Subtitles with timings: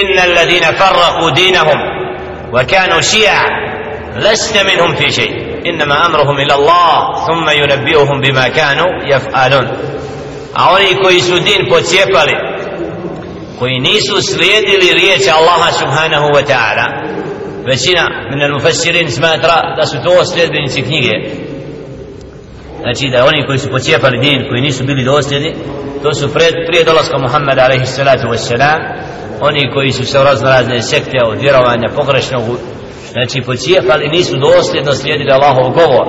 [0.00, 1.78] إن الذين فرقوا دينهم
[2.54, 3.46] وكانوا شيعا
[4.16, 5.52] لست منهم في شيء.
[5.66, 9.68] إنما أمرهم إلى الله ثم ينبئهم بما كانوا يفعلون.
[10.56, 12.52] أولي كويس الدين بوتيبالي
[13.58, 16.86] كوينيس سليد لريت الله سبحانه وتعالى
[17.66, 18.04] فشنا
[18.34, 21.42] من المفسرين سما ترى رأى لسوتو سليد بن سكنيجي
[22.82, 25.54] Znači da oni koji su pocijepali din, koji nisu bili dosljedni,
[26.02, 26.32] to su
[26.66, 28.80] prije dolaska Muhammeda alaihi wassalam,
[29.48, 32.42] oni koji su se u razno razne sekte od vjerovanja pogrešnog
[33.12, 36.06] znači pocijepali nisu dosljedno slijedili Allahov govor.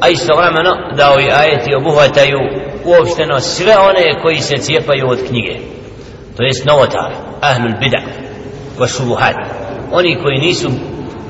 [0.00, 2.38] A istovremeno da ovi ajeti obuhvataju
[2.84, 5.54] uopšteno sve one koji se cijepaju od knjige.
[6.36, 8.00] To jest novotari ahlul bida
[8.78, 9.36] wa subuhat
[9.92, 10.70] oni koji nisu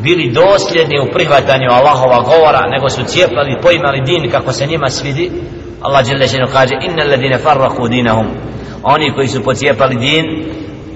[0.02, 5.30] bili dosljedni u prihvatanju Allahova govora nego su cijepali poimali din kako se njima svidi
[5.80, 8.26] Allah dželle kaže innal ladina farraqu dinahum.
[8.82, 10.24] Oni koji su pocijepali din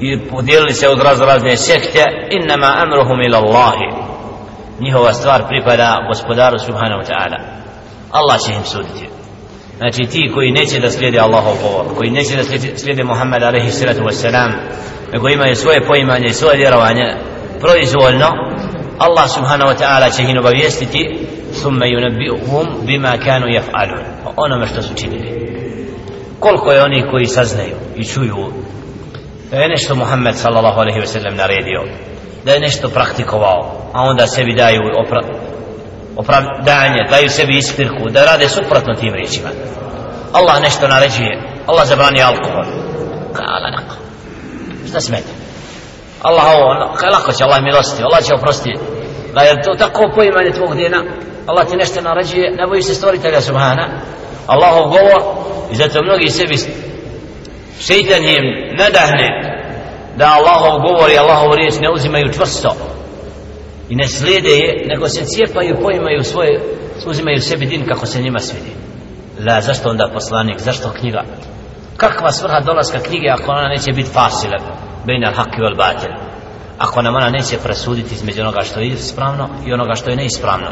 [0.01, 3.87] i podijelili se od razne sekte innama amruhum ila Allahi.
[4.81, 7.39] Njihova stvar pripada gospodaru subhanahu wa ta'ala.
[8.11, 9.09] Allah će im suditi.
[9.79, 12.43] Znači ti koji neće da slijede Allahov govor koji neće da
[12.77, 14.51] slijede Muhammed alaihi salatu wassalam
[15.13, 17.15] nego imaju svoje poimanje i svoje vjerovanje
[17.61, 18.27] proizvoljno
[18.99, 21.27] Allah subhanahu wa ta'ala će ih obavijestiti
[21.61, 24.03] thumma yunabbi'uhum bima kanu yaf'alun.
[24.37, 25.55] Onome što su činili.
[26.41, 28.53] Koliko je oni koji saznaju i čuju
[29.55, 31.81] da je nešto Muhammed sallallahu alaihi ve sellem naredio
[32.45, 35.21] da je nešto praktikovao a onda sebi daju opra
[36.17, 39.49] opravdanje daju sebi ispirku da rade suprotno tim riječima.
[40.33, 42.65] Allah nešto naređuje Allah zabrani alkohol.
[43.33, 43.95] Kala nako
[44.89, 45.33] šta smeta?
[46.23, 48.79] Allah ovo ono, kaj lako će Allah milosti Allah će oprostiti.
[49.35, 51.03] Da je to tako poimanje tvog dina
[51.47, 53.89] Allah ti nešto naređuje ne boji se stvoritelja subhana.
[54.47, 55.23] Allahov govor
[55.73, 56.57] i zato mnogi sebi
[57.81, 58.45] šeitan im
[58.79, 59.44] nadahne
[60.17, 62.71] da Allahov govor i Allahov riječ ne uzimaju čvrsto
[63.89, 66.61] i ne slijede je nego se cijepaju poimaju svoje
[67.07, 68.73] uzimaju sebi din kako se njima svidi.
[69.47, 71.25] La zašto onda poslanik zašto knjiga?
[71.97, 74.59] Kakva svrha dolaska knjige ako ona neće biti fasila
[75.07, 76.11] bejna al-haqi wal batil?
[76.79, 80.67] Ako nam ona neće presuditi između onoga što je ispravno i onoga što je neispravno.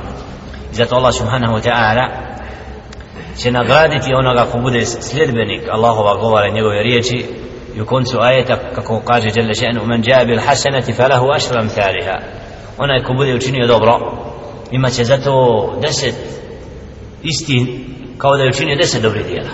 [0.73, 2.09] I zato Allah subhanahu wa ta'ala
[3.37, 7.27] će nagraditi onoga ko bude sljedbenik Allahova govora i njegove riječi
[7.76, 12.18] i u koncu ajeta kako kaže Jelle še'nu man jabil hasanati falahu ašram thaliha
[12.78, 13.94] onaj ko bude učinio dobro
[14.72, 15.34] imaće zato
[15.82, 16.16] deset
[17.24, 17.86] isti
[18.18, 19.50] kao da je učinio deset dobrih dijela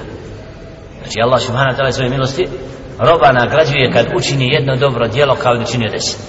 [1.02, 2.48] znači Allah subhanahu wa ta'ala svoje milosti
[3.00, 6.20] roba nagrađuje kad učini jedno dobro dijelo kao da učinio deset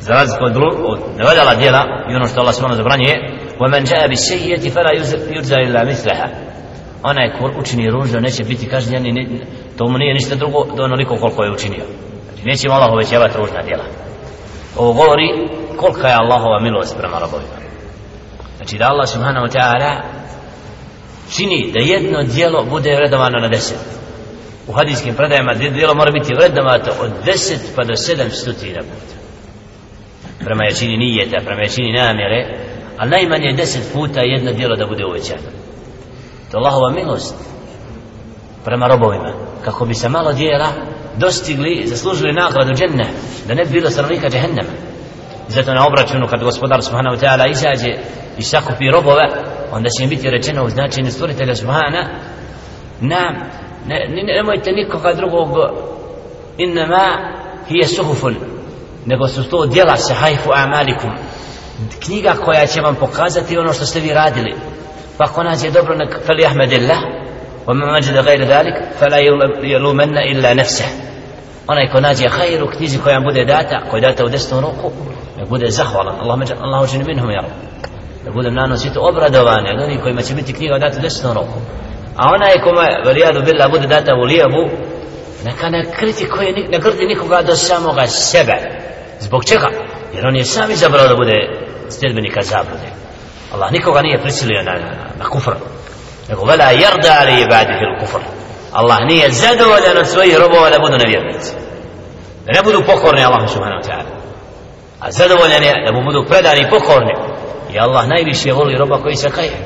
[0.00, 0.56] za razliku od,
[0.92, 4.90] od nevaljala dijela i ono što Allah subhanahu zabranjuje ومن جاء بالسيئة فلا
[5.36, 6.50] يجزى إلا مثلها
[7.05, 9.27] onaj ko učini ružno neće biti kažnjen ne,
[9.77, 11.85] to mu nije ništa drugo do onoliko koliko je učinio.
[12.27, 13.83] Znači neće Allah uvećavati ružna djela.
[14.77, 15.27] Ovo govori
[15.77, 17.57] kolika je Allahova milost prema robovima.
[18.57, 20.01] Znači da Allah subhanahu wa ta'ala
[21.35, 23.79] čini da jedno djelo bude vredovano na deset.
[24.67, 29.15] U hadijskim predajama djelo mora biti vredovano od deset pa do sedam stotina puta.
[30.45, 32.57] Prema jačini nijeta prema jačini namjere
[32.97, 35.64] ali najmanje deset puta jedno djelo da bude uvećano
[36.55, 37.35] to Allahova milost
[38.65, 39.33] prema robovima
[39.65, 40.67] kako bi se malo djela
[41.17, 43.05] dostigli zaslužili nagradu dženne
[43.47, 44.69] da ne bi bilo stanovnika džehennema.
[45.47, 47.91] Zato na obračunu kad gospodar subhanahu wa ta'ala izađe
[48.37, 49.27] i sakupi robove
[49.71, 52.09] onda će im biti rečeno u značenju stvoritelja subhana
[53.01, 53.33] nam
[53.87, 55.49] ne, ne, nemojte nikoga drugog
[56.57, 57.07] innama
[57.67, 58.35] hije suhufun.
[59.05, 61.11] Nego su to djela se hajfu amalikum.
[62.05, 64.55] Knjiga koja će vam pokazati ono što ste vi radili.
[65.18, 66.98] pa ako nađe dobro nek fali ahmedillah
[67.66, 69.18] ومن وجد غير ذلك فلا
[69.62, 70.84] يلومن إلا نفسه
[71.68, 74.90] onaj ko nađe hajr u knjizi koja bude data koja je data u desnu ruku
[75.38, 77.42] nek bude zahvalan Allah međa Allah učini minhum ja
[78.24, 81.58] da budem nanositi obradovanje od onih kojima će biti knjiga data u desnu ruku
[82.16, 84.70] a onaj kome valijadu billah bude data u lijevu
[85.44, 88.56] neka ne kritikuje ne grdi nikoga do samoga sebe
[89.20, 89.68] zbog čega
[90.14, 91.36] jer on je sam izabrao da bude
[91.88, 92.88] sljedbenika zablude
[93.55, 95.55] Allah nikoga nije prisilio na, na, na kufr
[96.29, 98.19] nego vela jarda ali ibadihi il kufr
[98.73, 101.65] Allah nije zadovoljan od svojih robova da budu nevjernici
[102.45, 104.11] da ne budu pokorni Allah subhanahu wa ta'ala.
[104.99, 107.13] A zadovoljan je da mu budu predani i pokorni.
[107.73, 109.57] I Allah najviše voli roba koji se kaje.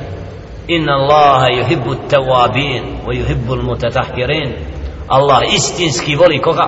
[0.66, 4.52] Inna Allaha yuhibbu tawabin wa yuhibbu al-mutatahhirin.
[5.08, 6.66] Allah istinski voli koga?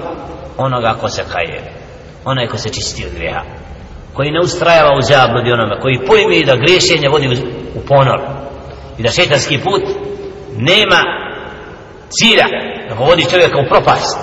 [0.58, 1.72] Onoga ko se kaje.
[2.24, 3.42] Onaj ko se čisti od grijeha
[4.14, 7.28] koji ne ustrajava u zabludi onome koji pojmi da griješenje vodi
[7.74, 8.20] u ponor
[8.98, 9.82] i da šetanski put
[10.56, 11.00] nema
[12.10, 12.46] cilja
[12.88, 14.18] da vodi čovjeka u propast.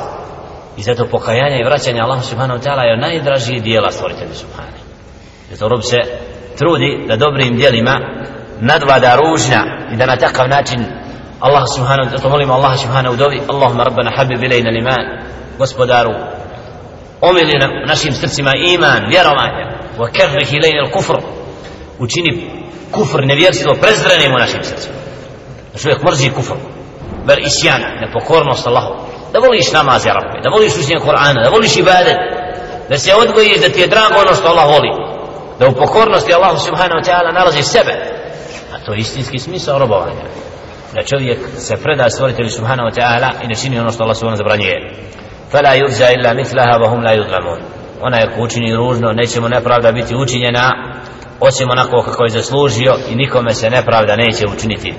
[0.77, 4.83] I zato pokajanje i vraćanje Allahu subhanahu wa ta'ala je najdražiji dijela stvoritelja subhanahu.
[5.51, 5.97] Zato rob se
[6.57, 7.95] trudi da dobrim dijelima
[8.59, 10.85] nadvada ružna i da na takav način
[11.39, 15.03] Allah subhanahu wa ta'ala molimo Allah subhanahu dovi Allahumma rabbana habib ilajna liman
[15.57, 16.13] gospodaru
[17.21, 21.17] omili na našim srcima iman, vjerovanje wa kerrih ilajna kufr
[21.99, 22.31] učini
[22.91, 24.95] kufr, nevjerstvo prezrenim u našim srcima.
[25.73, 26.55] Da čovjek mrzi kufr
[27.27, 28.93] ber isjan, nepokornost Allahu.
[29.33, 32.17] Da voliš namaz ja rabbi, da voliš učenje Kur'ana da voliš ibadet
[32.89, 34.91] da se odgojiš da ti je drago ono što Allah voli.
[35.59, 37.93] Da u pokornosti Allahu subhanahu wa ta'ala nalazi sebe.
[38.73, 40.25] A to je istinski smisao robovanja.
[40.93, 44.37] Da čovjek se preda stvoritelju subhanahu wa ta'ala i ne čini ono što Allah subhanahu
[44.37, 44.93] zabranjuje.
[45.51, 49.49] Fala yurza illa mithlaha wa hum la onaj ona je ko učini ružno neće mu
[49.49, 50.93] nepravda biti učinjena
[51.39, 54.93] osim onako kako je zaslužio i nikome se nepravda neće učiniti.